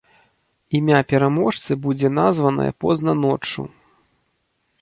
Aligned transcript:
Імя 0.77 1.01
пераможцы 1.11 1.77
будзе 1.85 2.09
названае 2.21 2.67
позна 2.85 3.11
ноччу. 3.23 3.71